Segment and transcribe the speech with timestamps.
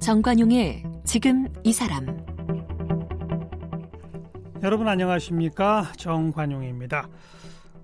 [0.00, 2.06] 정관용의 지금 이 사람
[4.62, 7.08] 여러분 안녕하십니까 정관용입니다.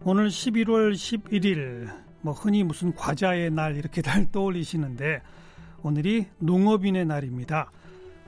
[0.05, 1.89] 오늘 11월 11일
[2.21, 5.23] 뭐 흔히 무슨 과자의 날 이렇게 잘 떠올리시는데
[5.83, 7.71] 오늘이 농업인의 날입니다.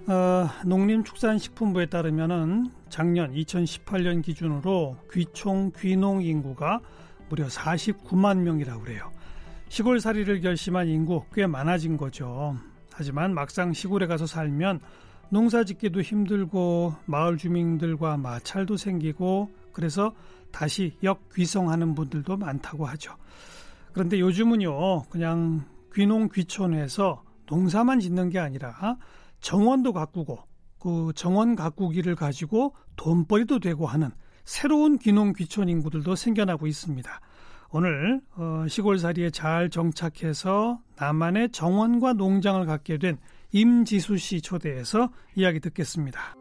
[0.08, 6.80] 어, 농림축산식품부에 따르면은 작년 2018년 기준으로 귀총 귀농 인구가
[7.28, 9.12] 무려 49만 명이라고 그래요.
[9.68, 12.56] 시골살이를 결심한 인구 꽤 많아진 거죠.
[12.90, 14.80] 하지만 막상 시골에 가서 살면
[15.28, 20.14] 농사 짓기도 힘들고 마을 주민들과 마찰도 생기고 그래서
[20.50, 23.14] 다시 역귀성하는 분들도 많다고 하죠.
[23.92, 28.96] 그런데 요즘은요, 그냥 귀농 귀촌해서 농사만 짓는 게 아니라
[29.40, 30.38] 정원도 가꾸고
[30.78, 34.10] 그 정원 가꾸기를 가지고 돈벌이도 되고 하는
[34.44, 37.20] 새로운 귀농 귀촌 인구들도 생겨나고 있습니다.
[37.70, 43.18] 오늘 어, 시골살이에 잘 정착해서 나만의 정원과 농장을 갖게 된
[43.52, 46.34] 임지수 씨 초대해서 이야기 듣겠습니다.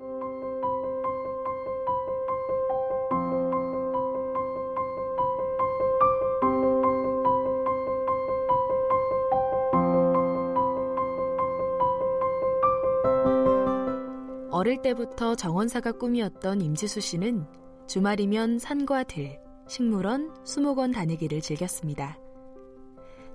[14.77, 17.45] 어릴 때부터 정원사가 꿈이었던 임지수 씨는
[17.87, 22.19] 주말이면 산과 들, 식물원, 수목원 다니기를 즐겼습니다.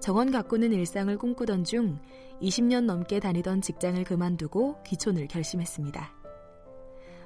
[0.00, 1.98] 정원 가꾸는 일상을 꿈꾸던 중
[2.40, 6.12] 20년 넘게 다니던 직장을 그만두고 귀촌을 결심했습니다.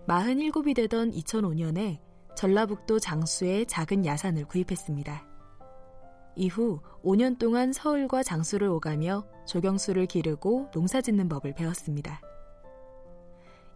[0.07, 1.99] 47이 되던 2005년에
[2.37, 5.27] 전라북도 장수에 작은 야산을 구입했습니다.
[6.37, 12.21] 이후 5년 동안 서울과 장수를 오가며 조경수를 기르고 농사 짓는 법을 배웠습니다.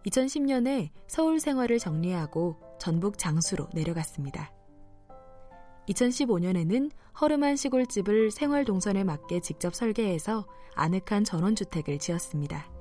[0.05, 4.51] 2010년에 서울 생활을 정리하고 전북 장수로 내려갔습니다.
[5.89, 10.45] 2015년에는 허름한 시골집을 생활 동선에 맞게 직접 설계해서
[10.75, 12.71] 아늑한 전원주택을 지었습니다.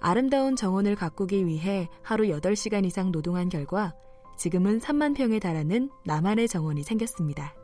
[0.00, 3.94] 아름다운 정원을 가꾸기 위해 하루 8시간 이상 노동한 결과
[4.36, 7.54] 지금은 3만 평에 달하는 나만의 정원이 생겼습니다.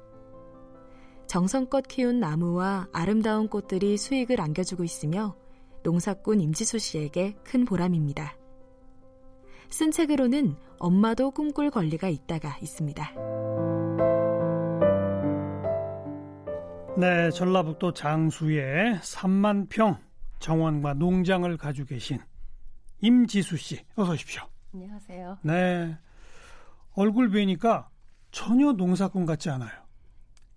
[1.27, 5.37] 정성껏 키운 나무와 아름다운 꽃들이 수익을 안겨주고 있으며
[5.89, 8.37] 농사꾼 임지수 씨에게 큰 보람입니다.
[9.71, 13.15] 쓴 책으로는 엄마도 꿈꿀 권리가 있다가 있습니다.
[16.99, 19.97] 네, 전라북도 장수에 3만 평
[20.41, 22.19] 정원과 농장을 가지고 계신
[23.01, 24.43] 임지수 씨, 어서 오십시오.
[24.75, 25.39] 안녕하세요.
[25.41, 25.97] 네,
[26.97, 27.89] 얼굴 뵈니까
[28.31, 29.73] 전혀 농사꾼 같지 않아요.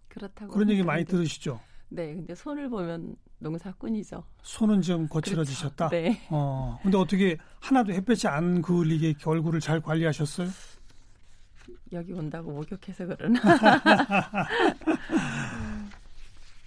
[0.09, 1.61] 그렇다고 그런 얘기 많이 들으시죠?
[1.87, 4.23] 네, 근데 손을 보면 농사꾼이죠.
[4.43, 5.89] 손은 좀 거칠어지셨다.
[5.89, 6.09] 그렇죠.
[6.09, 6.21] 네.
[6.29, 10.47] 어, 근데 어떻게 하나도 햇볕이 안 그을리게 얼굴을 잘 관리하셨어요?
[11.91, 13.39] 여기 온다고 목욕해서 그러나.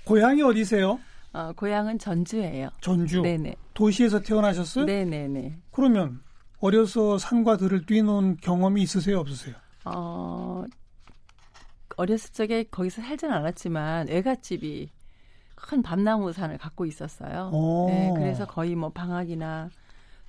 [0.05, 0.99] 고향이 어디세요?
[1.33, 2.69] 어, 고향은 전주예요.
[2.81, 3.23] 전주.
[3.23, 3.55] 네네.
[3.73, 4.85] 도시에서 태어나셨어요?
[4.85, 5.57] 네네네.
[5.71, 6.21] 그러면
[6.61, 9.55] 어려서 산과 들을 뛰는 경험이 있으세요, 없으세요?
[9.85, 10.65] 어,
[11.97, 14.91] 어렸을 적에 거기서 살진 않았지만 외갓집이
[15.55, 17.51] 큰 밤나무 산을 갖고 있었어요.
[17.53, 17.87] 오.
[17.89, 19.71] 네, 그래서 거의 뭐 방학이나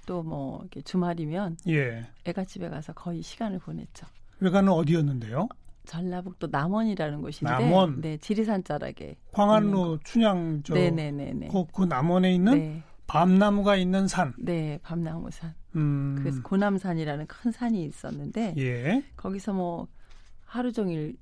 [0.06, 2.06] 또 뭐 이렇게 주말이면 예.
[2.26, 4.06] 애갓집에 가서 거의 시간을 보냈죠.
[4.40, 5.48] 외가는 어디였는데요?
[5.86, 8.02] 전라북도 남원이라는 곳인데, 남원.
[8.02, 11.48] 네 지리산 자락에 광안로 춘향 저 네네네네.
[11.48, 14.34] 그, 그 남원에 있는 네, 밤나무가 있는 산.
[14.38, 15.54] 네 밤나무산.
[15.76, 16.16] 음.
[16.20, 19.04] 그래서 고남산이라는 큰 산이 있었는데 예.
[19.18, 19.88] 거기서 뭐
[20.46, 21.18] 하루 종일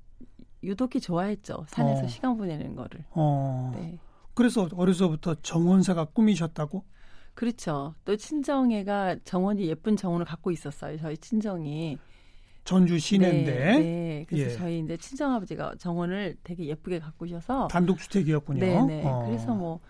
[0.64, 1.64] 유독히 좋아했죠.
[1.68, 2.08] 산에서 어.
[2.08, 3.04] 시간 보내는 거를.
[3.10, 3.72] 어.
[3.76, 3.98] 네.
[4.34, 6.84] 그래서 어려서부터 정원사가 꿈이셨다고?
[7.34, 7.94] 그렇죠.
[8.04, 10.98] 또 친정애가 정원이 예쁜 정원을 갖고 있었어요.
[10.98, 11.98] 저희 친정이.
[12.64, 14.26] 전주 시내인데 네, 네.
[14.26, 14.56] 그래서 예.
[14.56, 18.60] 저희 이제 친정아버지가 정원을 되게 예쁘게 가꾸셔서 단독주택이었군요.
[18.60, 19.02] 네 네.
[19.04, 19.26] 어.
[19.26, 19.80] 그래서 뭐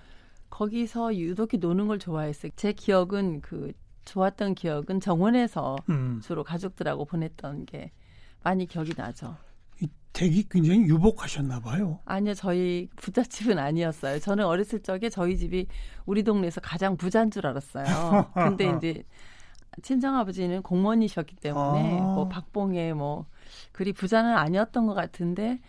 [0.51, 2.51] 거기서 유독히 노는 걸 좋아했어요.
[2.57, 3.73] 제 기억은 그
[4.05, 6.21] 좋았던 기억은 정원에서 음.
[6.23, 7.93] 주로 가족들하고 보냈던 게
[8.43, 9.37] 많이 기억이 나죠.
[10.15, 11.99] 이 댁이 굉장히 유복하셨나 봐요.
[12.05, 14.21] 아니요, 저희 부잣집은 아니었어요.
[14.21, 15.67] 저는 어렸을 적에 저희 집이
[16.07, 17.85] 우리 동네에서 가장 부자인 줄 알았어요.
[18.35, 19.03] 근데 이제
[19.83, 22.03] 친정아버지는 공무원이셨기 때문에 아.
[22.03, 23.27] 뭐 박봉에 뭐
[23.73, 25.61] 그리 부자는 아니었던 것 같은데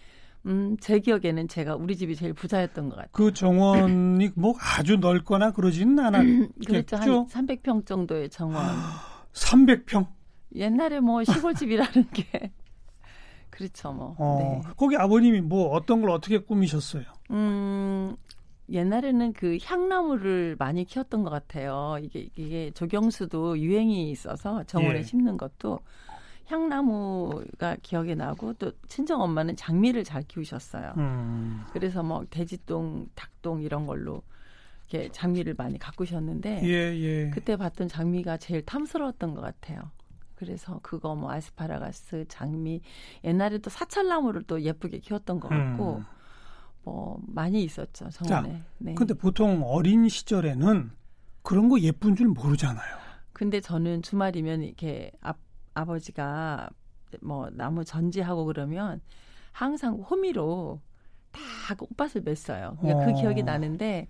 [0.45, 3.12] 음, 제 기억에는 제가 우리 집이 제일 부자였던 것 같아요.
[3.13, 6.98] 그 정원이 뭐 아주 넓거나 그러지는 그랬죠.
[6.98, 7.27] 한 않았겠죠.
[7.27, 8.63] 300평 정도의 정원.
[9.33, 10.06] 300평.
[10.53, 12.51] 옛날에 뭐 시골집이라는 게
[13.55, 14.15] 그렇죠, 뭐.
[14.17, 14.73] 어, 네.
[14.75, 17.03] 거기 아버님이 뭐 어떤 걸 어떻게 꾸미셨어요?
[17.31, 18.15] 음,
[18.69, 21.97] 옛날에는 그 향나무를 많이 키웠던 것 같아요.
[22.01, 25.03] 이게 이게 조경수도 유행이 있어서 정원에 예.
[25.03, 25.79] 심는 것도
[26.45, 30.93] 향나무가 기억에 나고 또 친정 엄마는 장미를 잘 키우셨어요.
[30.97, 31.63] 음.
[31.71, 34.21] 그래서 뭐 돼지똥, 닭똥 이런 걸로
[34.89, 37.29] 이렇게 장미를 많이 가꾸셨는데 예, 예.
[37.31, 39.91] 그때 봤던 장미가 제일 탐스러웠던 것 같아요.
[40.35, 42.81] 그래서 그거 뭐 아스파라가스, 장미
[43.23, 46.05] 옛날에 또 사찰나무를 또 예쁘게 키웠던 것 같고 음.
[46.83, 48.61] 뭐 많이 있었죠 정원에.
[48.77, 48.93] 네.
[48.95, 50.91] 근데 보통 어린 시절에는
[51.41, 52.97] 그런 거 예쁜 줄 모르잖아요.
[53.33, 55.33] 근데 저는 주말이면 이렇게 아,
[55.73, 56.69] 아버지가
[57.21, 59.01] 뭐 나무 전지하고 그러면
[59.51, 60.81] 항상 호미로
[61.31, 62.79] 다 꽃밭을 맸어요.
[62.79, 63.05] 그러니까 어.
[63.05, 64.07] 그 기억이 나는데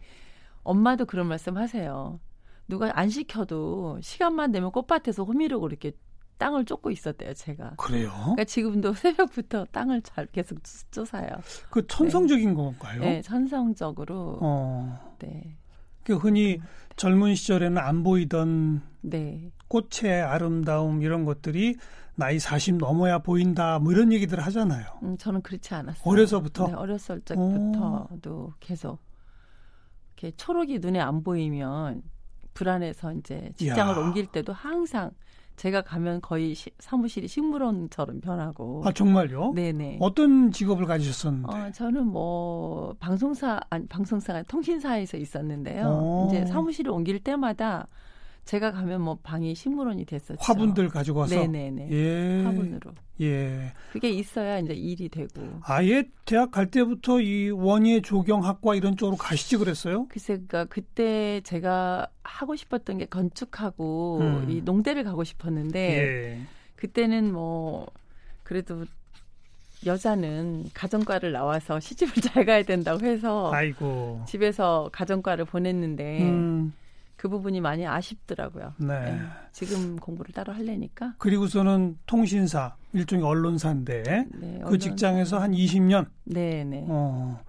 [0.63, 2.19] 엄마도 그런 말씀 하세요.
[2.68, 5.92] 누가 안 시켜도 시간만 되면 꽃밭에서 호미로 그렇게
[6.38, 7.72] 땅을 쫓고 있었대요, 제가.
[7.78, 8.12] 그래요?
[8.12, 11.30] 그러니까 지금도 새벽부터 땅을 잘 계속 쫓- 쫓아요.
[11.70, 13.02] 그 천성적인 건가요?
[13.02, 14.40] 네, 천성적으로.
[14.42, 15.16] 어.
[15.20, 15.58] 네.
[16.04, 16.60] 그 흔히
[16.98, 19.52] 젊은 시절에는 안 보이던 네.
[19.70, 21.76] 꽃의 아름다움 이런 것들이
[22.16, 24.86] 나이 40 넘어야 보인다 뭐 이런 얘기들 하잖아요.
[25.04, 26.04] 음, 저는 그렇지 않았어요.
[26.06, 26.68] 어려서부터?
[26.68, 29.00] 네, 어렸을 적부터도 계속
[30.18, 32.04] 이렇게 초록이 눈에 안 보이면
[32.54, 34.02] 불안해서 이제 직장을 이야.
[34.02, 35.12] 옮길 때도 항상
[35.56, 38.84] 제가 가면 거의 시- 사무실이 식물원처럼 변하고.
[38.86, 39.54] 아 정말요?
[39.54, 39.98] 네네.
[40.02, 41.48] 어떤 직업을 가지셨었는데?
[41.52, 45.86] 어, 저는 뭐 방송사 아니 방송사가 통신사에서 있었는데요.
[45.88, 46.28] 어.
[46.28, 47.88] 이제 사무실을 옮길 때마다
[48.45, 50.38] 제가 가면 뭐 방이 식물원이 됐었죠.
[50.39, 51.89] 화분들 가지고 와서 네네네.
[51.89, 52.44] 예.
[52.44, 52.92] 화분으로.
[53.21, 53.74] 예.
[53.92, 55.42] 그게 있어야 이제 일이 되고.
[55.63, 60.07] 아예 대학 갈 때부터 이 원예 조경학과 이런 쪽으로 가시지 그랬어요?
[60.09, 64.50] 글쎄, 그니까 그때 제가 하고 싶었던 게 건축하고 음.
[64.50, 66.39] 이 농대를 가고 싶었는데 예.
[66.75, 67.88] 그때는 뭐
[68.44, 68.86] 그래도
[69.88, 74.24] 여자는 가정과를 나와서 시집을 잘 가야 된다고 해서 아이고.
[74.27, 76.74] 집에서 가정과를 보냈는데 음,
[77.18, 78.74] 그 부분이 많이 아쉽더라고요.
[78.78, 78.88] 네.
[79.12, 79.20] 네.
[79.52, 81.16] 지금 공부를 따로 하려니까.
[81.18, 84.28] 그리고서는 통신사 일종의 언론사인데 네,
[84.60, 86.86] 그 언론- 직장에서 한 20년 네, 네.
[86.88, 87.40] 어,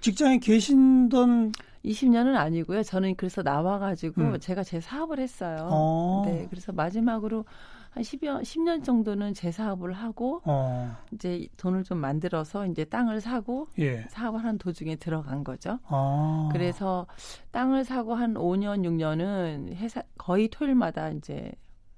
[0.00, 1.52] 직장에 계신던
[1.84, 2.82] 20년은 아니고요.
[2.82, 4.38] 저는 그래서 나와가지고 음.
[4.40, 5.68] 제가 제 사업을 했어요.
[5.70, 7.44] 어, 네, 그래서 마지막으로
[7.90, 13.68] 한 10여, 10년 정도는 제 사업을 하고 어, 이제 돈을 좀 만들어서 이제 땅을 사고
[13.78, 14.06] 예.
[14.10, 15.78] 사업을 하는 도중에 들어간 거죠.
[15.86, 17.06] 아, 그래서
[17.50, 21.52] 땅을 사고 한 5년, 6년은 회사 거의 토요일마다 이제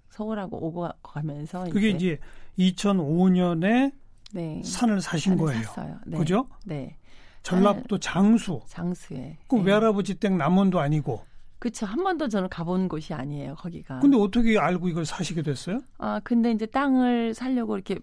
[0.08, 2.18] 서울하고 오고 가면서 그게 이제
[2.58, 3.92] 2005년에
[4.32, 4.62] 네.
[4.64, 5.62] 산을 사신 산을 거예요.
[5.64, 5.98] 샀어요.
[6.06, 6.16] 네.
[6.16, 6.46] 그죠?
[6.64, 6.96] 네.
[7.42, 8.60] 전라북도 장수.
[8.66, 9.36] 장수에.
[9.48, 9.62] 그 네.
[9.64, 11.22] 외할아버지 댁 남원도 아니고.
[11.62, 11.86] 그렇죠.
[11.86, 13.54] 한 번도 저는 가본 곳이 아니에요.
[13.54, 14.00] 거기가.
[14.00, 15.80] 근데 어떻게 알고 이걸 사시게 됐어요?
[15.98, 17.98] 아, 근데 이제 땅을 살려고 이렇게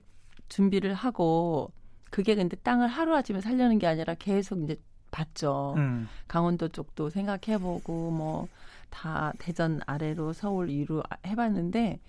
[0.47, 1.71] 준비를 하고
[2.09, 4.77] 그게 근데 땅을 하루 아침에 살려는 게 아니라 계속 이제
[5.11, 5.73] 봤죠.
[5.77, 6.07] 음.
[6.27, 8.47] 강원도 쪽도 생각해보고 뭐
[8.89, 11.99] 다 대전 아래로 서울 위로 해봤는데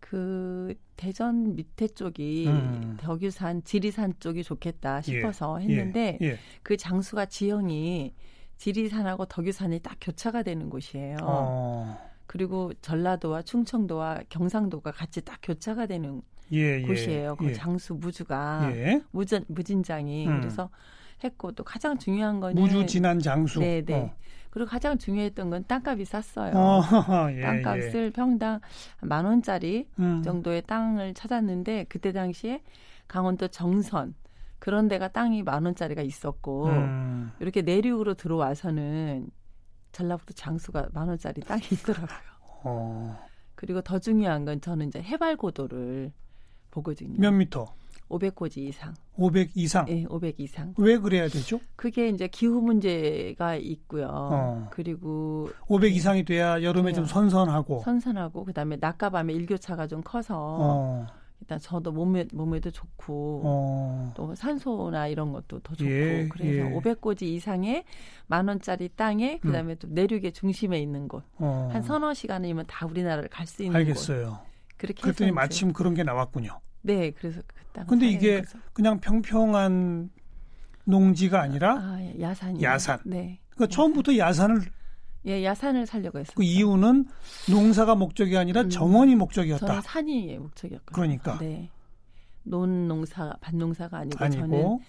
[0.00, 2.96] 그 대전 밑에 쪽이 음.
[3.00, 6.38] 덕유산 지리산 쪽이 좋겠다 싶어서 했는데 예, 예.
[6.62, 8.14] 그 장수가 지형이
[8.58, 11.18] 지리산하고 덕유산이 딱 교차가 되는 곳이에요.
[11.22, 16.20] 어, 그리고 전라도와 충청도와 경상도가 같이 딱 교차가 되는
[16.52, 16.82] 예, 예.
[16.82, 17.36] 곳이에요.
[17.36, 17.52] 그 예.
[17.52, 19.00] 장수 무주가 예.
[19.10, 20.40] 무진 무진장이 음.
[20.40, 20.70] 그래서
[21.22, 23.60] 했고 또 가장 중요한 거는 무주 진한 장수.
[23.60, 23.94] 네, 네.
[23.94, 24.14] 어.
[24.50, 26.52] 그리고 가장 중요했던 건 땅값이 쌌어요.
[26.54, 26.82] 어,
[27.32, 28.10] 예, 땅값을 예.
[28.10, 28.60] 평당
[29.00, 30.22] 만 원짜리 음.
[30.22, 32.62] 정도의 땅을 찾았는데 그때 당시에
[33.06, 34.14] 강원도 정선
[34.58, 37.32] 그런 데가 땅이 만 원짜리가 있었고 음.
[37.40, 39.30] 이렇게 내륙으로 들어와서는
[39.92, 42.18] 전라북도 장수가 만 원짜리 땅이 있더라고요.
[42.64, 43.18] 어.
[43.54, 46.12] 그리고 더 중요한 건 저는 이제 해발 고도를
[46.70, 47.18] 보거든요.
[47.18, 47.74] 몇 미터?
[48.08, 48.94] 500고지 이상.
[49.16, 49.86] 500 이상.
[49.88, 50.74] 예, 500 이상.
[50.78, 51.60] 왜 그래야 되죠?
[51.76, 54.08] 그게 이제 기후 문제가 있고요.
[54.10, 54.68] 어.
[54.70, 57.12] 그리고 500 이상이 돼야 여름에 좀 돼요.
[57.12, 57.80] 선선하고.
[57.80, 61.06] 선선하고 그다음에 낮과 밤의 일교차가 좀 커서 어.
[61.40, 64.12] 일단 저도 몸에 몸에도 좋고 어.
[64.16, 66.62] 또 산소나 이런 것도 더 좋고 예, 그래서 예.
[66.74, 67.84] 500고지 이상의
[68.26, 71.22] 만 원짜리 땅에 그다음에 또 내륙의 중심에 있는 곳.
[71.38, 71.68] 어.
[71.72, 73.78] 한 서너 시간이면 다 우리나라를 갈 수 있는 곳.
[73.78, 74.40] 알겠어요.
[74.76, 76.60] 그렇게 그랬더니 마침 그런 게 나왔군요.
[76.82, 77.86] 네, 그래서 그 땅.
[77.86, 78.42] 근데 이게
[78.72, 80.10] 그냥 평평한
[80.84, 82.98] 농지가 아니라 아, 예, 야산이 야산.
[83.04, 83.38] 네.
[83.50, 84.60] 그러니까 처음부터 야산을
[85.26, 86.34] 예, 야산을 살려고 했어요.
[86.36, 87.06] 그 이유는
[87.50, 88.70] 농사가 목적이 아니라 음.
[88.70, 89.80] 정원이 저는 목적이었다.
[89.82, 90.94] 산이 목적이었거든요.
[90.94, 91.38] 그러니까.
[91.38, 91.70] 네.
[92.44, 94.80] 논 농사, 밭농사가 아니고, 저는 아니고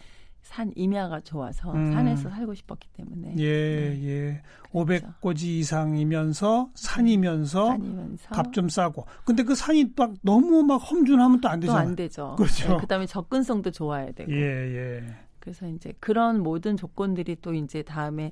[0.42, 1.92] 산 임야가 좋아서 음.
[1.92, 4.08] 산에서 살고 싶었기 때문에 예, 네.
[4.08, 4.42] 예.
[4.72, 9.06] 500고지 이상이면서 산이면서 산이면서 값 좀 싸고.
[9.26, 11.88] 근데 그 산이 막 너무 막 험준하면 또안또 되잖아요.
[11.90, 12.36] 안 되죠.
[12.38, 12.78] 그렇죠.
[12.78, 14.32] 그다음에 접근성도 좋아야 되고.
[14.32, 15.04] 예, 예.
[15.40, 18.32] 그래서 이제 그런 모든 조건들이 또 이제 다음에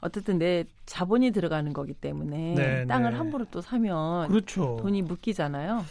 [0.00, 3.16] 어쨌든 내 자본이 들어가는 거기 때문에 네, 땅을 네.
[3.16, 4.76] 함부로 또 사면 그렇죠.
[4.80, 5.84] 돈이 묶이잖아요.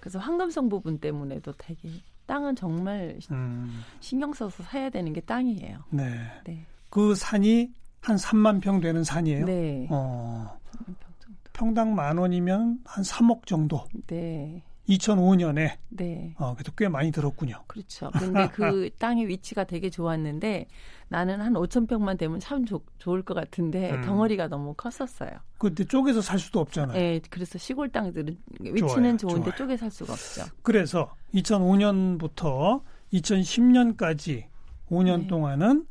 [0.00, 1.88] 그래서 황금성 부분 때문에도 되게
[2.26, 5.78] 땅은 정말 음, 신경 써서 사야 되는 게 땅이에요.
[5.90, 6.30] 네.
[6.44, 6.66] 네.
[6.90, 9.46] 그 산이 한 3만 평 되는 산이에요.
[9.46, 9.86] 네.
[9.90, 10.94] 어, 평.
[11.54, 13.84] 평당 만 원이면 한 3억 정도.
[14.08, 14.62] 네.
[14.88, 16.34] 2005년에 네.
[16.38, 17.62] 어, 그래도 꽤 많이 들었군요.
[17.66, 18.10] 그렇죠.
[18.12, 20.66] 근데 그 땅의 위치가 되게 좋았는데
[21.08, 24.02] 나는 한 5천 평만 되면 참 좋- 좋을 것 같은데 음.
[24.02, 25.30] 덩어리가 너무 컸었어요.
[25.58, 26.98] 그때 쪼개서 살 수도 없잖아요.
[26.98, 29.56] 네, 그래서 시골 땅들은 위치는 좋아요, 좋은데 좋아요.
[29.56, 30.44] 쪼개 살 수가 없죠.
[30.62, 34.44] 그래서 2005년부터 2010년까지
[34.90, 35.26] 5년 네.
[35.28, 35.86] 동안은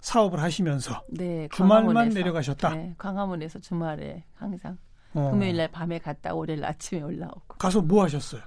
[0.00, 2.10] 사업을 하시면서 네, 주말만.
[2.10, 2.74] 내려가셨다.
[2.74, 4.76] 네, 광화문에서 주말에 항상
[5.14, 8.42] 어, 금요일 날 밤에 갔다 월요일 아침에 올라오고 가서 뭐 하셨어요?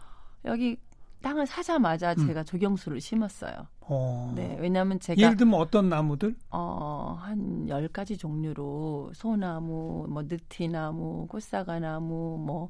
[0.45, 0.77] 여기
[1.21, 2.27] 땅을 사자마자 음.
[2.27, 3.67] 제가 조경수를 심었어요.
[3.81, 6.35] 어, 네, 왜냐하면 제가 예를 들면 어떤 나무들?
[6.51, 12.69] 어, 한 10가지 종류로 소나무, 뭐 느티나무, 꽃사과나무, 뭐,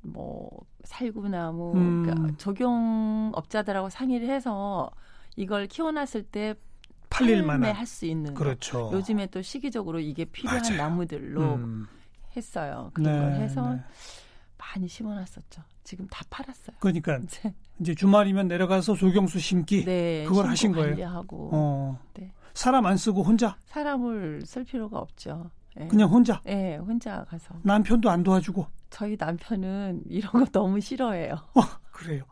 [0.00, 0.48] 뭐,
[0.84, 2.02] 살구나무, 음.
[2.04, 4.90] 그러니까 적용업자들하고 상의를 해서
[5.36, 6.54] 이걸 키워놨을 때
[7.10, 7.74] 팔릴 만한.
[7.74, 8.42] 할 수 있는 거.
[8.44, 8.90] 그렇죠.
[8.92, 10.76] 요즘에 또 시기적으로 이게 필요한 맞아요.
[10.78, 11.86] 나무들로 음,
[12.36, 12.90] 했어요.
[12.94, 13.80] 그런 네, 걸 해서 네.
[14.58, 15.62] 많이 심어놨었죠.
[15.84, 16.76] 지금 다 팔았어요.
[16.80, 19.84] 그러니까 이제 이제 주말이면 내려가서 조경수 심기.
[19.84, 20.90] 네, 그걸 하신 거예요?
[20.90, 22.32] 관리하고 어, 네.
[22.54, 25.50] 사람 안 쓰고 혼자 사람을 쓸 필요가 없죠.
[25.74, 25.88] 네.
[25.88, 27.54] 그냥 혼자 네, 혼자 가서.
[27.62, 31.36] 남편도 안 도와주고 저희 남편은 이런 거 너무 싫어해요.
[31.90, 32.24] 그래요.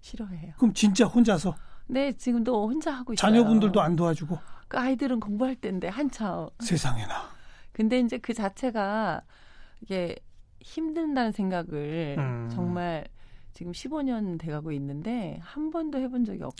[0.00, 0.52] 싫어해요.
[0.58, 1.54] 그럼 진짜 혼자서
[1.86, 3.30] 네, 지금도 혼자 하고 있어요.
[3.32, 6.48] 자녀분들도 안 도와주고 그 아이들은 공부할 때인데 한참.
[6.60, 7.37] 세상에나.
[7.78, 9.22] 근데 이제 그 자체가
[9.82, 10.16] 이게
[10.58, 12.48] 힘든다는 생각을 음.
[12.52, 13.06] 정말
[13.54, 16.56] 지금 15년 돼가고 있는데 한 번도 해본 적이 없고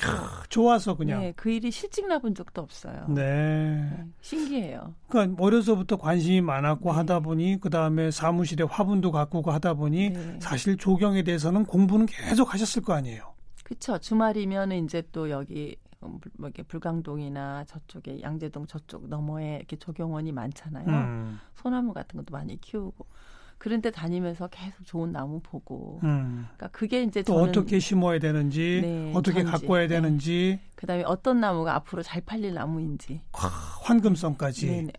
[0.48, 1.20] 좋아서 그냥.
[1.20, 3.06] 네, 그 일이 실직 나본 적도 없어요.
[3.08, 3.24] 네.
[3.24, 4.94] 네, 신기해요.
[5.08, 6.96] 그러니까 어려서부터 관심이 많았고 네.
[6.98, 10.38] 하다 보니 그 다음에 사무실에 화분도 가꾸고 하다 보니 네.
[10.40, 13.34] 사실 조경에 대해서는 공부는 계속 하셨을 거 아니에요.
[13.64, 13.98] 그쵸.
[13.98, 20.86] 주말이면 이제 또 여기 뭐 이렇게 불광동이나 저쪽에 양재동 저쪽 너머에 이렇게 조경원이 많잖아요.
[20.86, 23.06] 음, 소나무 같은 것도 많이 키우고
[23.58, 26.46] 그런 데 다니면서 계속 좋은 나무 보고 음.
[26.56, 29.50] 그러니까 그게 이제 또 어떻게 심어야 되는지 네, 어떻게 전지.
[29.66, 29.88] 가꿔야 네.
[29.88, 34.92] 되는지 그다음에 어떤 나무가 앞으로 잘 팔릴 나무인지 환금성까지 네네.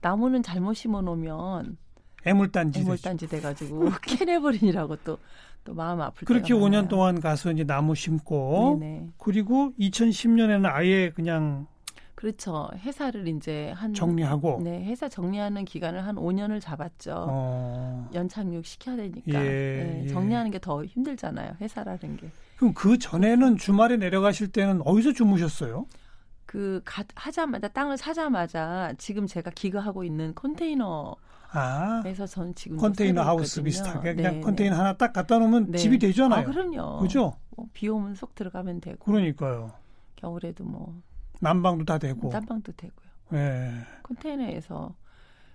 [0.00, 1.76] 나무는 잘못 심어 놓으면
[2.24, 2.80] 애물단지.
[2.80, 5.18] 애물단지 돼 가지고 캐내버리니라고 또
[5.68, 6.88] 또 마음 아플 그렇게 때가 5년 많아요.
[6.88, 11.66] 동안 가서 이제 나무 심고 네네 그리고 2010년에는 아예 그냥
[12.14, 18.96] 그렇죠 회사를 이제 한 정리하고 네 회사 정리하는 기간을 한 5년을 잡았죠 어, 연착륙 시켜야
[18.96, 20.08] 되니까 예, 네, 예.
[20.08, 25.86] 정리하는 게더 힘들잖아요 회사라는 게 그럼 그 전에는 주말에 내려가실 때는 어디서 주무셨어요?
[26.46, 26.82] 그
[27.14, 31.14] 하자마자 땅을 사자마자 지금 제가 기거하고 있는 컨테이너
[31.50, 33.64] 아전 지금 컨테이너 하우스 있거든요.
[33.64, 34.78] 비슷하게 그냥 네, 컨테이너 네.
[34.78, 35.78] 하나 딱 갖다 놓으면 네.
[35.78, 36.40] 집이 되잖아요.
[36.40, 36.98] 아, 그럼요.
[37.00, 37.34] 그죠?
[37.56, 39.72] 뭐 비 오면 속 들어가면 되고 그러니까요.
[40.16, 41.00] 겨울에도 뭐
[41.40, 42.28] 난방도 다 되고.
[42.30, 43.08] 땀방도 되고요.
[43.34, 43.72] 예.
[44.02, 44.94] 컨테이너에서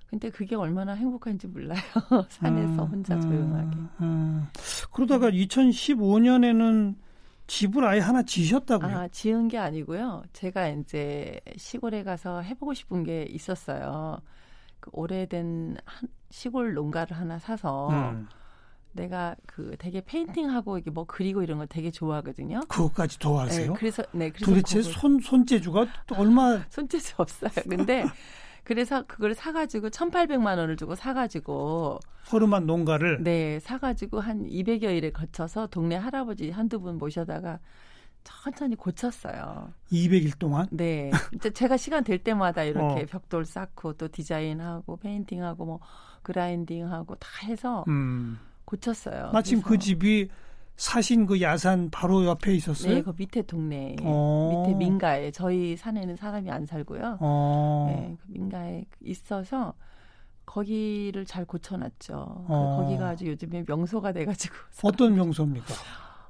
[0.09, 1.79] 근데 그게 얼마나 행복한지 몰라요.
[2.29, 3.77] 산에서 음, 혼자 음, 조용하게.
[4.01, 4.47] 음.
[4.91, 6.95] 그러다가 2015년에는
[7.47, 8.95] 집을 아예 하나 지셨다고요?
[8.95, 10.23] 아, 지은 게 아니고요.
[10.33, 14.21] 제가 이제 시골에 가서 해보고 싶은 게 있었어요.
[14.83, 18.27] 그 오래된 한 시골 농가를 하나 사서 음.
[18.91, 22.59] 내가 그 되게 페인팅하고 이게 뭐 그리고 이런 걸 되게 좋아하거든요.
[22.67, 23.71] 그것까지 더 하세요?
[23.71, 27.49] 네, 그래서 네, 그래서 도대체 그걸- 손 손재주가 또 얼마 손재주 없어요.
[27.69, 28.03] 근데
[28.65, 31.99] 그래서 그걸 사가지고 1,800만 원을 주고 사가지고
[32.31, 37.59] 허름한 농가를 네 사가지고 한 200여일에 거쳐서 동네 할아버지 한두 분 모셔다가
[38.23, 39.71] 천천히 고쳤어요.
[39.91, 43.05] 200일 동안 네, 이제 제가 시간 될 때마다 이렇게 어.
[43.09, 45.79] 벽돌 쌓고 또 디자인하고 페인팅하고 뭐
[46.23, 48.39] 그라인딩하고 다 해서 음.
[48.65, 49.31] 고쳤어요.
[49.33, 50.29] 마침 그 그래서- 집이
[50.75, 52.95] 사신 그 야산 바로 옆에 있었어요.
[52.95, 54.63] 네, 그 밑에 동네 어.
[54.65, 57.17] 밑에 민가에 저희 산에는 사람이 안 살고요.
[57.19, 57.85] 어.
[57.95, 59.73] 네, 그 민가에 있어서
[60.45, 62.45] 거기를 잘 고쳐놨죠.
[62.47, 62.77] 그 어.
[62.81, 64.55] 거기가 아주 요즘에 명소가 돼가지고.
[64.83, 65.73] 어떤 명소입니까?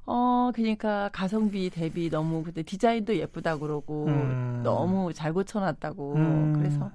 [0.06, 4.60] 어, 그러니까 가성비 대비 너무 근데 디자인도 예쁘다 그러고 음.
[4.62, 6.14] 너무 잘 고쳐놨다고.
[6.14, 6.52] 음.
[6.54, 6.90] 그래서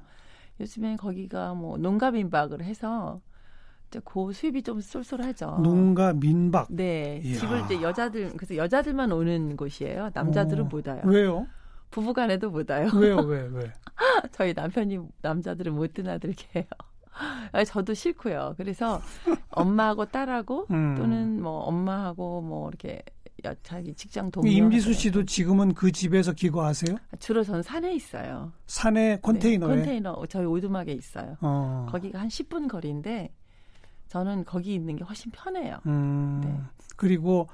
[0.60, 3.22] 요즘에 거기가 뭐 농가 민박을 해서
[3.89, 5.60] 이제 그 수입이 좀 쏠쏠하죠.
[5.63, 6.68] 농가 민박.
[6.70, 7.38] 네, 이야.
[7.39, 10.12] 집을 이제 여자들 그래서 여자들만 오는 곳이에요.
[10.13, 10.68] 남자들은 어.
[10.68, 11.01] 못 와요.
[11.06, 11.48] 왜요?
[11.89, 12.89] 부부간에도 못 와요.
[12.94, 13.18] 왜요?
[13.18, 13.50] 왜?
[13.51, 13.74] 왜?
[14.32, 16.66] 저희 남편이 남자들은 못 드나들게 해요.
[17.52, 18.56] 아, 저도 싫고요.
[18.58, 19.02] 그래서
[19.52, 20.96] 엄마하고 딸하고 음.
[20.98, 23.02] 또는 뭐 엄마하고 뭐 이렇게
[23.64, 24.50] 자기 직장 동료.
[24.50, 26.98] 임지수 씨도 지금은 그 집에서 기거하세요?
[27.20, 28.52] 주로 전 산에 있어요.
[28.68, 29.70] 산에 컨테이너에?
[29.70, 31.38] 네, 컨테이너 저희 오두막에 있어요.
[31.42, 31.88] 어.
[31.90, 33.34] 거기가 한 10분 거리인데
[34.10, 35.78] 저는 거기 있는 게 훨씬 편해요.
[35.86, 36.42] 음.
[36.44, 36.60] 네.
[36.98, 37.48] 그리고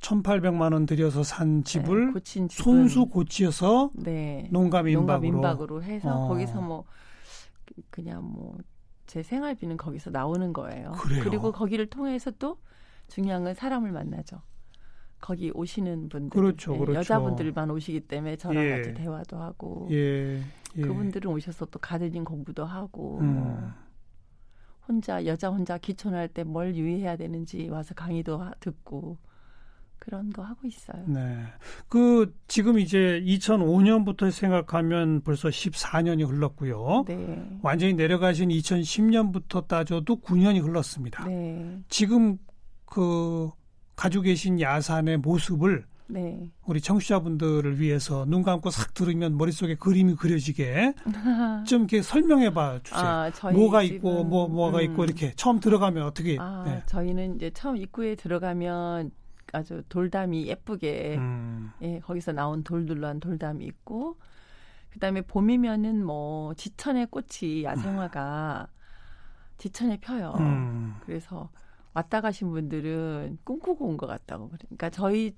[0.00, 4.46] 1,800만 원 들여서 산 집을 네, 고친 집은, 손수 고치어서 네.
[4.52, 6.28] 농가 임박으로, 민박으로 해서 어.
[6.28, 6.84] 거기서 뭐
[7.64, 8.56] 그- 그냥 뭐
[9.06, 10.92] 제 생활비는 거기서 나오는 거예요.
[10.92, 11.24] 그래요?
[11.30, 12.58] 리고 거기를 통해서 또
[13.08, 14.42] 중요한 건 사람을 만나죠.
[15.20, 16.98] 거기 오시는 분들, 그렇죠, 예, 그렇죠.
[16.98, 18.70] 여자분들만 오시기 때문에 저랑 예.
[18.76, 20.42] 같이 대화도 하고 예,
[20.76, 20.80] 예.
[20.82, 23.34] 그분들은 오셔서 또 가드닝 공부도 하고 음.
[23.36, 23.70] 뭐
[24.86, 29.16] 혼자 여자 혼자 기촌할 때 뭘 유의해야 되는지 와서 강의도 하- 듣고
[30.06, 31.04] 그런 거 하고 있어요.
[31.08, 31.36] 네.
[31.88, 37.04] 그 지금 이제 2005년부터 생각하면 벌써 14년이 흘렀고요.
[37.08, 37.58] 네.
[37.60, 41.24] 완전히 내려가신 2010년부터 따져도 9년이 흘렀습니다.
[41.24, 41.82] 네.
[41.88, 42.38] 지금
[42.84, 43.50] 그
[43.96, 46.52] 가지고 계신 야산의 모습을 네.
[46.64, 50.94] 우리 청취자분들을 위해서 눈 감고 싹 들으면 머릿속에 그림이 그려지게
[51.66, 53.04] 좀 이렇게 설명해 봐 주세요.
[53.04, 56.82] 아, 저희 뭐가 집은, 있고 뭐 뭐가 음, 있고 이렇게 처음 들어가면 어떻게 아, 네.
[56.86, 59.10] 저희는 이제 처음 입구에 들어가면
[59.56, 64.16] 아주 돌담이 예쁘게 음, 예, 거기서 나온 돌들로 한 돌담이 있고
[64.90, 68.68] 그다음에 봄이면은 뭐 지천의 꽃이 야생화가
[69.58, 70.34] 지천에 펴요.
[70.38, 71.50] 음, 그래서
[71.94, 74.48] 왔다 가신 분들은 꿈꾸고 온 것 같다고.
[74.50, 75.34] 그러니까 저희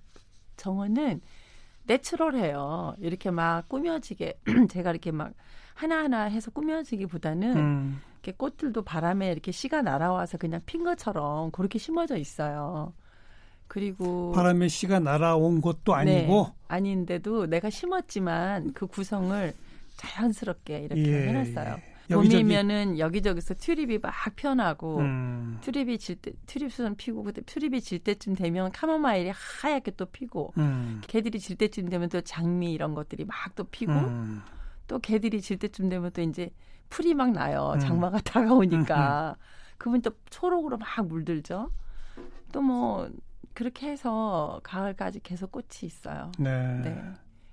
[0.56, 1.20] 정원은
[1.84, 2.94] 내추럴해요.
[2.98, 5.32] 이렇게 막 꾸며지게 제가 이렇게 막
[5.74, 12.16] 하나하나 해서 꾸며지기보다는 음, 이렇게 꽃들도 바람에 이렇게 씨가 날아와서 그냥 핀 것처럼 그렇게 심어져
[12.16, 12.92] 있어요.
[13.68, 19.52] 그리고 바람에 씨가 날아온 것도 아니고 네, 아닌데도 내가 심었지만 그 구성을
[19.96, 21.76] 자연스럽게 이렇게 예, 해놨어요.
[22.10, 22.14] 예.
[22.14, 28.34] 봄이면은 여기저기서 튤립이 막 피어나고 음, 튤립이 질 때, 튤립수는 피고 그때 튤립이 질 때쯤
[28.34, 33.54] 되면 카모마일이 하얗게 또 피고 음, 개들이 질 때쯤 되면 또 장미 이런 것들이 막
[33.54, 34.40] 또 피고 음,
[34.86, 36.50] 또 개들이 질 때쯤 되면 또 이제
[36.88, 37.72] 풀이 막 나요.
[37.74, 37.80] 음.
[37.80, 39.36] 장마가 다가오니까.
[39.76, 41.70] 그러면 또 초록으로 막 물들죠.
[42.52, 43.10] 또뭐
[43.58, 46.30] 그렇게 해서 가을까지 계속 꽃이 있어요.
[46.38, 46.80] 네.
[46.80, 47.02] 네.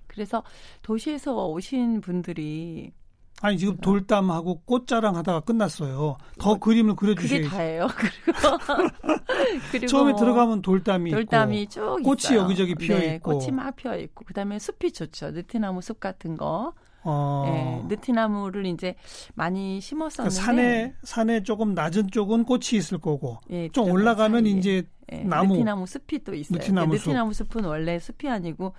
[0.06, 0.44] 그래서
[0.84, 2.94] 도시에서 오신 분들이
[3.42, 6.18] 아니 지금 돌담하고 꽃자랑 하다가 끝났어요.
[6.38, 7.50] 더 그림을 그게 그려주셔야지.
[7.50, 7.88] 다예요.
[8.22, 9.18] 그리고
[9.72, 12.40] 그리고 처음에 뭐 들어가면 돌담이 돌담이 있고 쭉 꽃이 있어요.
[12.42, 13.40] 여기저기 피어 네, 있고.
[13.40, 15.32] 꽃이 막 피어 있고 그다음에 숲이 좋죠.
[15.32, 16.76] 느티나무 숲 같은 거.
[17.06, 18.96] 어, 네, 느티나무를 이제
[19.36, 24.54] 많이 그러니까 심었었는데 산에 산에 조금 낮은 쪽은 꽃이 있을 거고 예, 좀 올라가면 사이에.
[24.58, 25.54] 이제 예, 나무.
[25.54, 26.58] 느티나무 숲이 또 있어요.
[26.58, 27.10] 느티나무 숲.
[27.10, 28.74] 느티나무 숲은 원래 숲이 아니고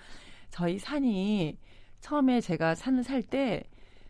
[0.50, 1.56] 저희 산이
[2.00, 3.62] 처음에 제가 산을 살 때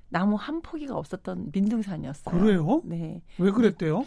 [0.08, 2.38] 나무 한 포기가 없었던 민둥산이었어요.
[2.38, 2.80] 그래요?
[2.84, 3.22] 네.
[3.38, 4.04] 왜 그랬대요?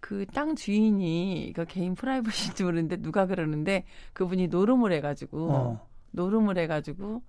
[0.00, 5.88] 그 땅 주인이 이거 개인 프라이버시인지 모르는데 누가 그러는데 그분이 노름을 해가지고 어.
[6.12, 7.22] 노름을 해가지고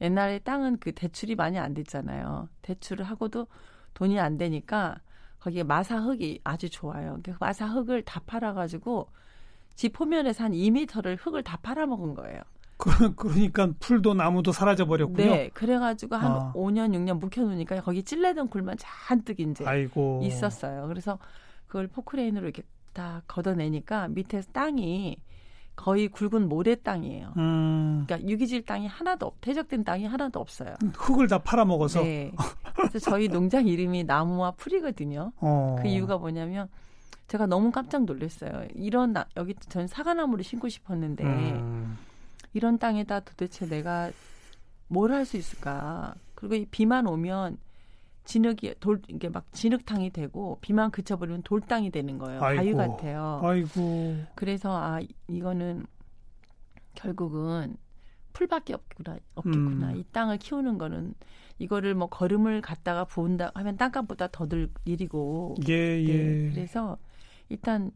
[0.00, 2.48] 옛날에 땅은 그 대출이 많이 안 됐잖아요.
[2.62, 3.46] 대출을 하고도
[3.94, 4.96] 돈이 안 되니까
[5.40, 7.18] 거기에 마사 흙이 아주 좋아요.
[7.22, 9.08] 그 마사 흙을 다 팔아가지고
[9.74, 12.40] 집 포면에서 한 2미터를 흙을 다 팔아먹은 거예요.
[12.76, 15.30] 그, 그러니까 풀도 나무도 사라져 버렸군요.
[15.30, 16.52] 네, 그래가지고 한 아.
[16.54, 20.20] 5년 6년 묵혀놓으니까 거기 찔레던 굴만 잔뜩 이제 아이고.
[20.24, 20.86] 있었어요.
[20.88, 21.18] 그래서
[21.66, 25.18] 그걸 포크레인으로 이렇게 다 걷어내니까 밑에 땅이
[25.76, 27.32] 거의 굵은 모래 땅이에요.
[27.36, 30.74] 음, 그러니까 유기질 땅이 하나도 없, 퇴적된 땅이 하나도 없어요.
[30.94, 32.02] 흙을 다 팔아먹어서.
[32.02, 32.32] 네.
[32.76, 35.32] 그래서 저희 농장 이름이 나무와 풀이거든요.
[35.36, 35.76] 어.
[35.82, 36.68] 그 이유가 뭐냐면
[37.26, 38.66] 제가 너무 깜짝 놀랐어요.
[38.74, 41.98] 이런 나, 여기 전 사과나무를 심고 싶었는데 음,
[42.52, 44.10] 이런 땅에다 도대체 내가
[44.88, 46.14] 뭘 할 수 있을까?
[46.34, 47.56] 그리고 이 비만 오면
[48.24, 52.40] 진흙이 돌 이게 막 진흙탕이 되고 비만 그쳐버리면 돌땅이 되는 거예요.
[52.40, 52.78] 바위 아이고.
[52.78, 53.40] 같아요.
[53.42, 54.16] 아이고.
[54.34, 55.84] 그래서 아 이- 이거는
[56.94, 57.76] 결국은
[58.32, 59.90] 풀밖에 없구나 없겠구나.
[59.92, 59.96] 음.
[59.96, 61.14] 이 땅을 키우는 거는
[61.58, 65.56] 이거를 뭐 거름을 갖다가 부은다 하면 땅값보다 더 들 일이고.
[65.68, 66.06] 예, 예.
[66.16, 66.98] 네, 그래서
[67.48, 67.92] 일단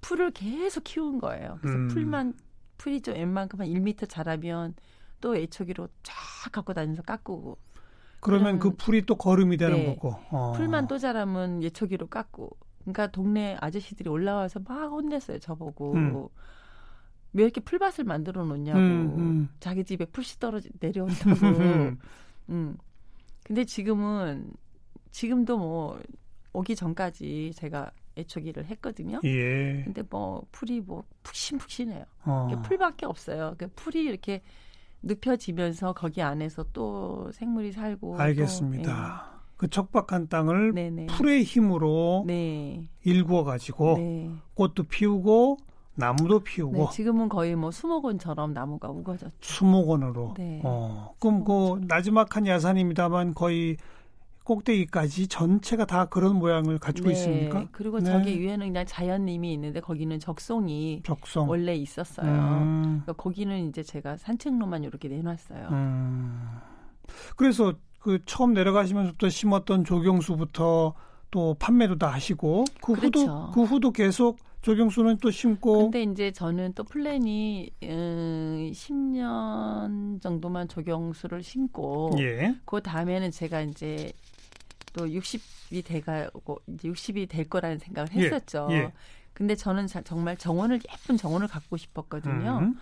[0.00, 1.58] 풀을 계속 키운 거예요.
[1.60, 1.88] 그래서 음.
[1.88, 2.34] 풀만
[2.78, 4.74] 풀이 좀 웬만큼 한 1미터 자라면
[5.20, 6.14] 또 애초기로 쫙
[6.52, 7.56] 갖고 다니면서 깎고
[8.22, 9.86] 그러면 그 그럼- 풀이 또 거름이 되는 네.
[9.86, 10.16] 거고.
[10.30, 10.52] 어.
[10.56, 12.56] 풀만 또 자라면 예초기로 깎고.
[12.80, 15.38] 그러니까 동네 아저씨들이 올라와서 막 혼냈어요.
[15.40, 15.92] 저보고.
[15.94, 16.26] 음.
[17.34, 18.78] 왜 이렇게 풀밭을 만들어 놓냐고.
[18.78, 19.48] 음, 음.
[19.58, 21.30] 자기 집에 풀씨 떨어지 내려온다고.
[22.50, 22.76] 음.
[23.44, 24.52] 근데 지금은
[25.10, 26.00] 지금도 뭐
[26.52, 29.20] 오기 전까지 제가 애초기를 했거든요.
[29.24, 29.82] 예.
[29.84, 32.04] 근데 뭐 풀이 뭐 푹신푹신해요.
[32.26, 32.48] 어.
[32.64, 33.54] 풀밖에 없어요.
[33.58, 34.42] 그 풀이 이렇게
[35.02, 38.16] 눕혀지면서 거기 안에서 또 생물이 살고.
[38.16, 39.32] 또, 알겠습니다.
[39.56, 40.82] 그 척박한 땅을 예.
[40.90, 41.06] 네네.
[41.06, 42.88] 풀의 힘으로 네.
[43.04, 44.30] 일구어 가지고 네.
[44.54, 45.58] 꽃도 피우고
[45.94, 49.36] 나무도 피우고 네, 지금은 거의 뭐 수목원처럼 나무가 우거졌죠.
[49.40, 50.34] 수목원으로.
[50.36, 50.60] 네.
[50.64, 53.76] 어, 그럼 그 나지막한 야산입니다만 거의
[54.54, 57.66] 꼭대기까지 전체가 다 그런 모양을 가지고 네, 있습니까?
[57.72, 58.10] 그리고 네.
[58.10, 61.48] 저기 위에는 그냥 자연님이 있는데 거기는 적송이 적성.
[61.48, 62.26] 원래 있었어요.
[62.26, 65.68] 음, 그러니까 거기는 이제 제가 산책로만 이렇게 내놨어요.
[65.70, 66.48] 음.
[67.36, 70.94] 그래서 그 처음 내려가시면서부터 심었던 조경수부터
[71.30, 73.20] 또 판매도 다 하시고 그 그렇죠.
[73.20, 80.68] 후도 그 후도 계속 조경수는 또 심고 근데 이제 저는 또 플랜이 음, 10년 정도만
[80.68, 82.54] 조경수를 심고 예.
[82.64, 84.12] 그 다음에는 제가 이제
[84.92, 88.68] 또 60이 돼가고 이제 60이 될 거라는 생각을 예, 했었죠.
[88.70, 88.92] 예.
[89.32, 92.58] 근데 저는 자- 정말 정원을 예쁜 정원을 갖고 싶었거든요.
[92.62, 92.76] 음.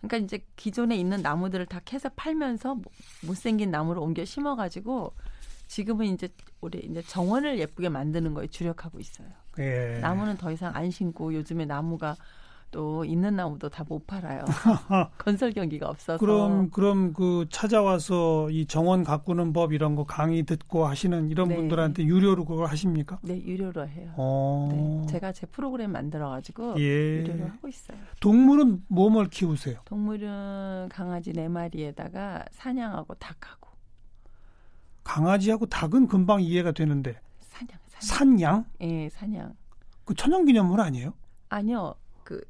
[0.00, 5.14] 그러니까 이제 기존에 있는 나무들을 다 캐서 팔면서 못- 못생긴 나무를 옮겨 심어가지고
[5.66, 6.28] 지금은 이제
[6.60, 9.28] 우리 이제 정원을 예쁘게 만드는 거에 주력하고 있어요.
[9.58, 9.98] 예.
[10.02, 12.16] 나무는 더 이상 안 심고 요즘에 나무가
[12.74, 14.44] 또 있는 나무도 다 못 팔아요.
[15.18, 16.18] 건설 경기가 없어서.
[16.18, 21.54] 그럼 그럼 그 찾아와서 이 정원 가꾸는 법 이런 거 강의 듣고 하시는 이런 네.
[21.56, 23.18] 분들한테 유료로 그걸 하십니까?
[23.22, 24.12] 네 유료로 해요.
[24.16, 24.68] 어.
[25.06, 27.18] 네, 제가 제 프로그램 만들어 가지고 예.
[27.20, 27.96] 유료로 하고 있어요.
[28.20, 29.78] 동물은 뭐뭘 키우세요?
[29.84, 33.68] 동물은 강아지 네 마리에다가 사냥하고 닭하고
[35.04, 38.00] 강아지하고 닭은 금방 이해가 되는데 사냥, 사냥.
[38.00, 38.64] 산양?
[38.80, 39.54] 예, 사냥.
[40.04, 41.12] 그 천연기념물 아니에요?
[41.50, 42.40] 아니요, 그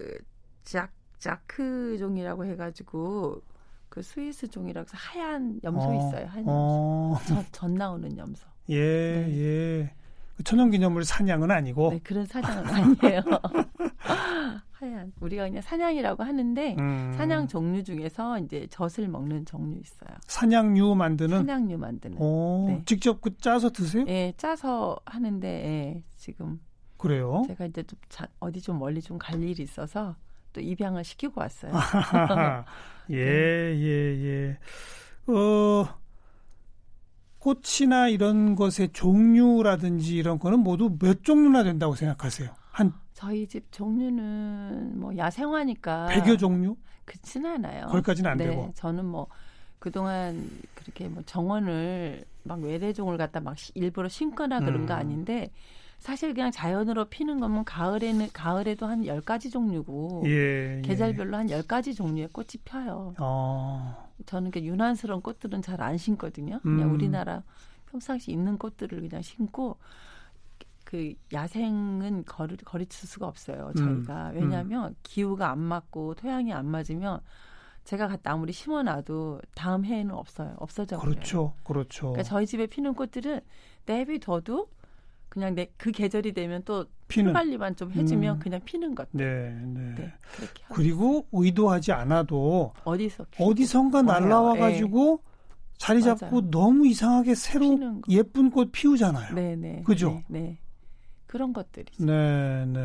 [0.62, 3.42] 작, 자크 종이라고 해가지고
[3.88, 6.26] 그 스위스 종이라고 해서 하얀 염소 어, 있어요.
[6.26, 6.50] 하얀 염소.
[6.50, 7.18] 어.
[7.26, 8.46] 전, 전 나오는 염소.
[8.70, 9.38] 예, 네.
[9.38, 9.94] 예.
[10.36, 11.90] 그 천연기념물 산양은 아니고.
[11.90, 13.20] 네, 그런 사냥은 아니에요.
[14.72, 15.12] 하얀.
[15.20, 20.10] 우리가 그냥 사냥이라고 하는데 음, 사냥 종류 중에서 이제 젖을 먹는 종류 있어요.
[20.26, 21.38] 산양류 만드는.
[21.38, 22.18] 사냥류 만드는.
[22.18, 22.82] 오, 네.
[22.84, 24.04] 직접 그 짜서 드세요?
[24.08, 26.60] 예, 짜서 하는데 예, 지금
[27.04, 27.42] 그래요?
[27.46, 30.16] 제가 이제 좀 자, 어디 좀 멀리 좀 갈 일이 있어서
[30.52, 31.72] 또 입양을 시키고 왔어요.
[33.10, 33.48] 예, 네.
[33.76, 34.58] 예,
[35.28, 35.32] 예.
[35.32, 35.86] 어,
[37.38, 42.54] 꽃이나 이런 것의 종류라든지 이런 거는 모두 몇 종류나 된다고 생각하세요?
[42.70, 46.76] 한 저희 집 종류는 뭐 야생화니까 100여 종류?
[47.04, 47.86] 그렇진 않아요.
[47.86, 48.72] 거기까지는 안 네, 되고.
[48.74, 49.28] 저는 뭐
[49.78, 54.86] 그동안 그렇게 뭐 정원을 막 외래종을 갖다 막 시- 일부러 심거나 그런 음.
[54.86, 55.50] 거 아닌데
[56.04, 60.82] 사실 그냥 자연으로 피는 거면 가을에는 가을에도 한 10가지 종류고 예, 예.
[60.82, 63.14] 계절별로 한 10가지 종류의 꽃이 펴요.
[63.18, 66.60] 어, 저는 그 유난스러운 꽃들은 잘안 심거든요.
[66.60, 66.94] 그냥 음.
[66.94, 67.42] 우리나라
[67.86, 69.78] 평상시 있는 꽃들을 그냥 심고
[70.84, 73.72] 그 야생은 거리, 거리칠 수가 없어요.
[73.74, 74.34] 저희가 음.
[74.34, 77.20] 왜냐하면 기후가 안 맞고 토양이 안 맞으면
[77.84, 80.54] 제가 갖다 아무리 심어놔도 다음 해에는 없어요.
[80.58, 81.14] 없어져 버려요.
[81.14, 82.08] 그렇죠, 그렇죠.
[82.08, 83.40] 그러니까 저희 집에 피는 꽃들은
[83.86, 84.68] 내비둬도
[85.34, 87.32] 그냥 내 그 계절이 되면 또 피는.
[87.32, 88.38] 풀관리만 좀 해주면 음.
[88.38, 89.08] 그냥 피는 것.
[89.10, 89.94] 네, 네.
[89.96, 90.12] 네,
[90.72, 94.02] 그리고 의도하지 않아도 어디서 어디선가.
[94.02, 95.20] 날라와 가지고
[95.76, 96.50] 자리 잡고 맞아요.
[96.50, 98.00] 너무 이상하게 새로.
[98.08, 99.34] 예쁜 꽃 피우잖아요.
[99.34, 99.82] 네, 네.
[99.84, 100.22] 그죠?
[100.28, 100.58] 네, 네.
[101.26, 102.80] 그런 것들이 네, 네.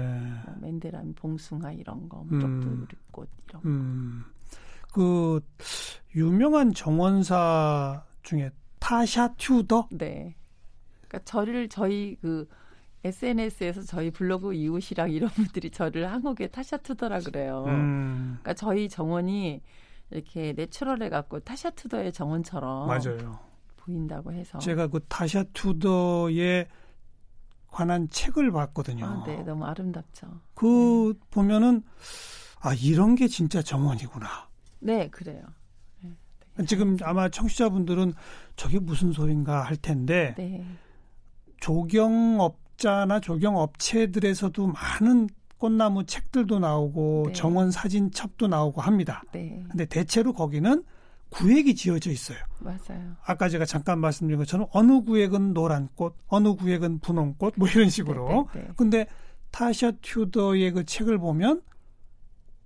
[0.48, 2.40] 뭐 맨데라미, 봉숭아 이런 거, 음.
[2.42, 3.70] 쪽두리꽃 이런 거.
[3.70, 4.24] 음,
[4.92, 5.40] 그
[6.16, 10.36] 유명한 정원사 중에 타샤 튜더 네.
[11.10, 12.48] 그러니까 저를 저희 그
[13.04, 17.66] SNS에서 저희 블로그 이웃이랑 이런 분들이 저를 한국의 타샤투더라 그래요.
[17.68, 19.62] 음, 그러니까 저희 정원이
[20.12, 23.40] 이렇게 내추럴해 갖고 타샤투더의 정원처럼 맞아요.
[23.78, 24.60] 보인다고 해서.
[24.60, 26.68] 제가 그 타샤 튜더에
[27.68, 29.06] 관한 책을 봤거든요.
[29.06, 30.42] 아, 네, 너무 아름답죠.
[30.54, 31.84] 그 보면은
[32.62, 34.50] 아 이런 게 진짜 정원이구나.
[34.80, 35.42] 네, 그래요.
[36.68, 38.14] 지금 아마 청취자분들은
[38.58, 40.66] 저게 무슨 소린가 할 텐데 네,
[41.60, 47.34] 조경업자나 조경업체들에서도 많은 꽃나무 책들도 나오고 네.
[47.34, 49.24] 정원 사진첩도 나오고 합니다.
[49.34, 50.84] 네, 근데 대체로 거기는
[51.30, 52.38] 구획이 지어져 있어요.
[52.60, 53.16] 맞아요.
[53.24, 57.90] 아까 제가 잠깐 말씀드린 것처럼 어느 구획은 노란 꽃, 어느 구획은 분홍 꽃, 뭐 이런
[57.90, 58.48] 식으로.
[58.54, 58.74] 네, 네, 네.
[58.78, 59.06] 근데
[59.52, 61.62] 타샤 튜더의 그 책을 보면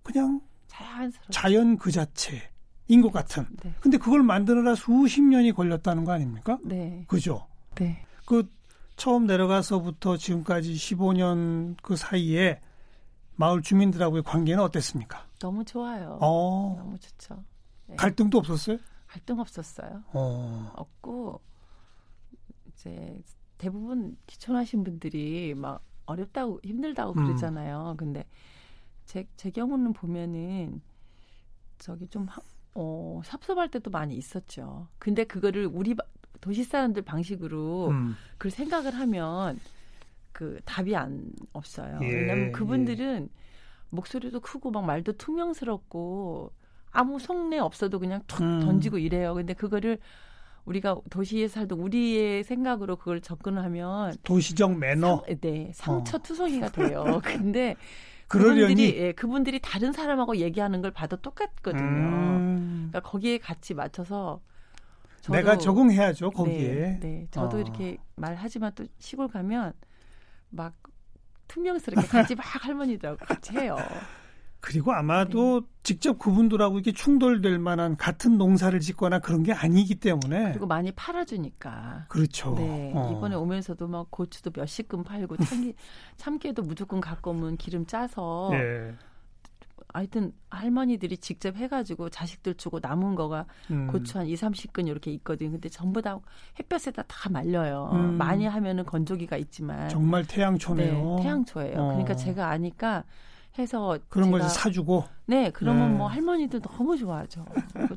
[0.03, 1.31] 그냥 자연스럽게.
[1.31, 3.45] 자연 그 자체인 것 같은.
[3.63, 6.59] 네, 근데 그걸 만드느라 수십 년이 걸렸다는 거 아닙니까?
[6.63, 7.47] 네, 그죠?
[7.75, 8.05] 네.
[8.25, 8.47] 그
[8.95, 12.61] 처음 내려가서부터 지금까지 15년 그 사이에
[13.35, 15.25] 마을 주민들하고의 관계는 어땠습니까?
[15.39, 16.17] 너무 좋아요.
[16.21, 17.43] 어, 너무 좋죠.
[17.87, 17.95] 네.
[17.95, 18.77] 갈등도 없었어요?
[19.07, 20.03] 갈등 없었어요.
[20.13, 21.41] 어, 없고
[22.67, 23.21] 이제
[23.57, 27.25] 대부분 기촌하신 분들이 막 어렵다고 힘들다고 음.
[27.25, 27.95] 그러잖아요.
[27.97, 28.25] 근데
[29.05, 30.81] 제, 제 경우는 보면은
[31.79, 32.41] 저기 좀 하-
[32.75, 34.87] 어, 섭섭할 때도 많이 있었죠.
[34.99, 36.03] 근데 그거를 우리 바-
[36.41, 39.59] 도시 사람들 방식으로 음, 그걸 생각을 하면
[40.31, 41.99] 그 답이 안 없어요.
[42.01, 43.29] 예, 왜냐하면 그분들은
[43.89, 46.51] 목소리도 크고 막 말도 투명스럽고
[46.91, 48.59] 아무 속내 없어도 그냥 툭 음.
[48.63, 49.33] 던지고 이래요.
[49.35, 49.99] 근데 그거를
[50.65, 55.23] 우리가 도시에 살던 우리의 생각으로 그걸 접근하면 도시적 매너.
[55.27, 57.19] 상, 네, 상처 투성이가 돼요.
[57.23, 57.75] 근데
[58.27, 62.37] 그러려니 그분들이 예, 그분들이 다른 사람하고 얘기하는 걸 봐도 똑같거든요.
[62.39, 64.41] 음, 그러니까 거기에 같이 맞춰서
[65.23, 66.99] 저도, 내가 적응해야죠 네, 거기에.
[66.99, 67.59] 네, 저도 어.
[67.61, 69.71] 이렇게 말하지만 또 시골 가면
[70.49, 70.73] 막
[71.47, 73.77] 투명스럽게 같이 막 할머니들하고 같이 해요.
[74.59, 80.67] 그리고 아마도 직접 그분들하고 이렇게 충돌될 만한 같은 농사를 짓거나 그런 게 아니기 때문에 그리고
[80.67, 82.05] 많이 팔아주니까.
[82.09, 82.55] 그렇죠.
[82.55, 83.13] 네, 어.
[83.15, 85.73] 이번에 오면서도 막 고추도 몇십 근 팔고 참기,
[86.17, 88.93] 참깨도 무조건 갖고 오면 기름 짜서 예.
[89.93, 93.87] 하여튼 할머니들이 직접 해가지고 자식들 주고 남은 거가 음.
[93.87, 95.51] 고추 한 2, 30근 이렇게 있거든요.
[95.51, 96.19] 근데 전부 다
[96.59, 97.89] 햇볕에다 다 말려요.
[97.93, 98.17] 음.
[98.17, 99.89] 많이 하면은 건조기가 있지만.
[99.89, 101.15] 정말 태양초네요.
[101.17, 101.79] 네, 태양초예요.
[101.79, 101.87] 어.
[101.87, 103.03] 그러니까 제가 아니까
[103.57, 105.97] 해서 그런 걸 사주고 네, 그러면 네.
[105.97, 107.45] 뭐 할머니들 너무 좋아하죠.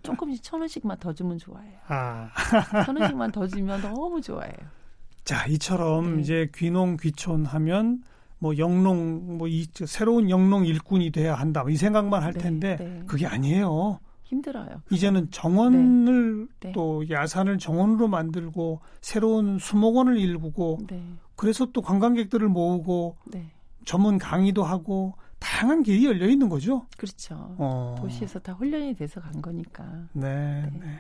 [0.02, 1.78] 조금씩 천 원씩만 더 주면 좋아해요.
[1.88, 2.30] 아.
[2.84, 4.76] 천 원씩만 더 주면 너무 좋아해요.
[5.24, 6.22] 자, 이처럼 네.
[6.22, 8.02] 이제 귀농 귀촌 하면
[8.38, 11.64] 뭐 영농 뭐 이 새로운 영농 일꾼이 돼야 한다.
[11.68, 13.02] 이 생각만 할 네, 텐데 네.
[13.06, 14.00] 그게 아니에요.
[14.24, 14.82] 힘들어요.
[14.90, 16.72] 이제는 정원을 네.
[16.72, 21.00] 또 야산을 정원으로 만들고 새로운 수목원을 일구고 네,
[21.36, 23.52] 그래서 또 관광객들을 모으고 네,
[23.84, 26.86] 전문 강의도 하고 다양한 길이 열려 있는 거죠.
[26.96, 27.54] 그렇죠.
[27.58, 27.94] 어.
[27.98, 29.84] 도시에서 다 훈련이 돼서 간 거니까.
[30.12, 30.78] 네, 네.
[30.80, 30.98] 네.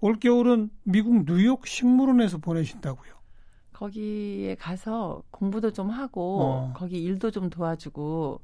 [0.00, 3.12] 올 겨울은 미국 뉴욕 식물원에서 보내신다고요.
[3.74, 6.72] 거기에 가서 공부도 좀 하고 어.
[6.74, 8.40] 거기 일도 좀 도와주고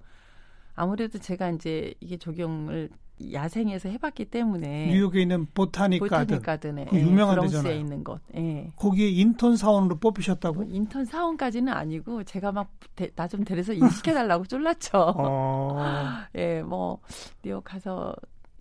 [0.75, 2.91] 아무래도 제가 이제 이게 적용을
[3.33, 7.81] 야생에서 해봤기 때문에 뉴욕에 있는 보타닉 가든 보타닉 가든에 그 유명한 브롱스에 데잖아요.
[7.81, 8.21] 있는 곳.
[8.35, 8.73] 예.
[8.77, 10.55] 거기에 인턴 사원으로 뽑히셨다고?
[10.55, 12.71] 뭐 인턴 사원까지는 아니고 제가 막
[13.17, 15.15] 나 좀 데려서 일시켜 달라고 쫄랐죠.
[15.17, 15.79] 어,
[16.37, 16.99] 예, 뭐
[17.43, 18.15] 뉴욕 가서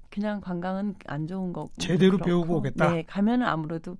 [0.09, 2.25] 그냥 관광은 안 좋은 거고 제대로 그렇고.
[2.25, 2.91] 배우고 오겠다?
[2.91, 3.97] 네, 가면은 아무래도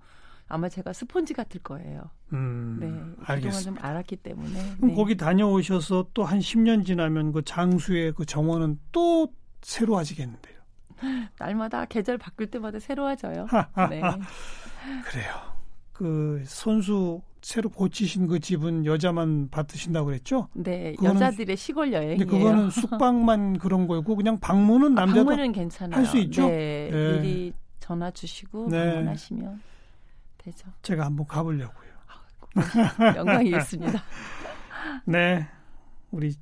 [0.49, 2.09] 아마 제가 스폰지 같을 거예요.
[2.33, 3.81] 음, 네, 그동안 알겠습니다.
[3.81, 4.59] 좀 알았기 때문에.
[4.77, 4.95] 그럼 네.
[4.95, 9.27] 거기 다녀오셔서 또 한 10년 지나면 그 장수의 그 정원은 또
[9.62, 10.59] 새로워지겠는데요.
[11.39, 13.47] 날마다 계절 바뀔 때마다 새로워져요.
[13.89, 14.01] 네.
[15.05, 15.33] 그래요.
[15.93, 20.49] 그 선수 새로 고치신 그 집은 여자만 받으신다고 그랬죠?
[20.53, 22.17] 네, 여자들의 시골 여행이에요.
[22.17, 25.99] 근데 그거는 숙박만 그런 거고 그냥 방문은 아, 남자도 방문은 괜찮아요.
[25.99, 26.47] 할 수 있죠?
[26.47, 27.19] 네, 네.
[27.21, 28.91] 미리 전화 주시고 네.
[28.91, 29.62] 방문하시면
[30.39, 30.67] 되죠.
[30.82, 31.89] 제가 한번 가보려고요.
[33.15, 34.04] 영광이겠습니다.
[35.06, 35.47] 네.
[36.12, 36.34] 우리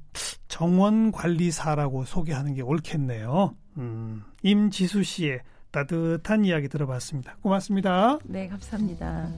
[0.48, 3.56] 정원 관리사라고 소개하는 게 옳겠네요.
[3.78, 7.38] 음, 임지수 씨의 따뜻한 이야기 들어봤습니다.
[7.42, 8.18] 고맙습니다.
[8.24, 9.30] 네, 감사합니다.